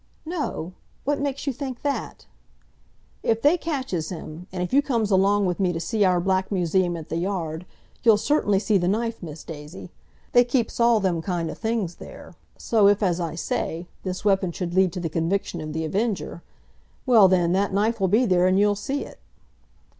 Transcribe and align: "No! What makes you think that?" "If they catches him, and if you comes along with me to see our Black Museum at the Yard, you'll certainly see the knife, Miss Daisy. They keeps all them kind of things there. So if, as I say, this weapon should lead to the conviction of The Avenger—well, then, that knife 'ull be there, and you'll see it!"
"No! 0.25 0.73
What 1.03 1.19
makes 1.21 1.45
you 1.45 1.53
think 1.53 1.83
that?" 1.83 2.25
"If 3.21 3.43
they 3.43 3.55
catches 3.55 4.09
him, 4.09 4.47
and 4.51 4.63
if 4.63 4.73
you 4.73 4.81
comes 4.81 5.11
along 5.11 5.45
with 5.45 5.59
me 5.59 5.71
to 5.73 5.79
see 5.79 6.03
our 6.03 6.19
Black 6.19 6.51
Museum 6.51 6.97
at 6.97 7.09
the 7.09 7.17
Yard, 7.17 7.67
you'll 8.01 8.17
certainly 8.17 8.57
see 8.57 8.79
the 8.79 8.87
knife, 8.87 9.21
Miss 9.21 9.43
Daisy. 9.43 9.91
They 10.31 10.43
keeps 10.43 10.79
all 10.79 10.99
them 10.99 11.21
kind 11.21 11.51
of 11.51 11.59
things 11.59 11.97
there. 11.97 12.33
So 12.57 12.87
if, 12.87 13.03
as 13.03 13.19
I 13.19 13.35
say, 13.35 13.85
this 14.01 14.25
weapon 14.25 14.51
should 14.51 14.73
lead 14.73 14.91
to 14.93 14.99
the 14.99 15.07
conviction 15.07 15.61
of 15.61 15.71
The 15.71 15.85
Avenger—well, 15.85 17.27
then, 17.27 17.51
that 17.51 17.71
knife 17.71 18.01
'ull 18.01 18.07
be 18.07 18.25
there, 18.25 18.47
and 18.47 18.57
you'll 18.57 18.73
see 18.73 19.05
it!" 19.05 19.19